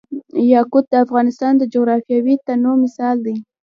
[0.53, 3.35] یاقوت د افغانستان د جغرافیوي تنوع مثال دی.